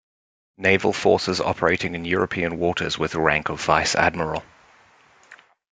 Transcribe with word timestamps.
Naval 0.57 0.93
Forces 0.93 1.39
operating 1.39 1.93
in 1.93 2.05
European 2.05 2.57
waters 2.57 2.97
with 2.97 3.13
rank 3.13 3.49
of 3.49 3.61
vice 3.63 3.93
admiral. 3.93 4.43